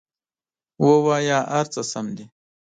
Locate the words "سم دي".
1.91-2.25